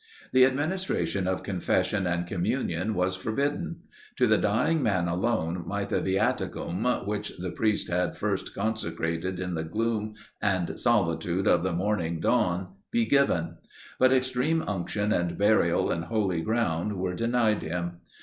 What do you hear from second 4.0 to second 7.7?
To the dying man alone might the viaticum, which the